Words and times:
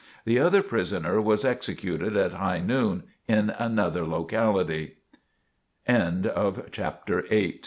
The 0.25 0.39
other 0.39 0.63
prisoner 0.63 1.21
was 1.21 1.45
executed 1.45 2.17
at 2.17 2.31
high 2.31 2.57
noon 2.59 3.03
in 3.27 3.51
another 3.51 4.03
locality. 4.03 4.97
CHAPTER 5.87 7.19
IX 7.19 7.27
PERSONAL 7.27 7.59